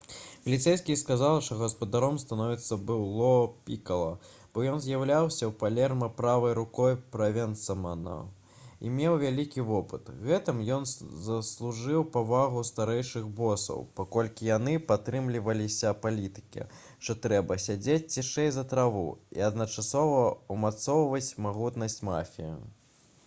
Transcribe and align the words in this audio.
паліцэйскія 0.43 0.97
сказалі 0.99 1.41
што 1.47 1.55
гаспадаром 1.57 2.15
становішча 2.21 2.77
быў 2.91 3.01
ло 3.17 3.33
пікала 3.67 4.07
бо 4.57 4.63
ён 4.71 4.79
з'яўляўся 4.85 5.41
ў 5.47 5.57
палерма 5.63 6.07
правай 6.21 6.55
рукой 6.59 6.95
правенцана 7.15 8.15
і 8.87 8.93
меў 8.95 9.19
вялікі 9.25 9.65
вопыт. 9.69 10.09
гэтым 10.31 10.63
ён 10.77 10.87
заслужыў 11.27 12.07
павагу 12.17 12.65
старэйшых 12.71 13.29
босаў 13.43 13.85
паколькі 14.01 14.49
яны 14.53 14.75
прытрымліваліся 14.89 15.93
палітыкі 16.07 16.65
што 16.87 17.17
трэба 17.27 17.59
«сядзець 17.69 18.03
цішэй 18.15 18.49
за 18.57 18.65
траву» 18.73 19.07
і 19.37 19.45
адначасова 19.51 20.25
ўмацоўваць 20.57 21.31
магутнасць 21.49 22.01
мафіі 22.13 22.55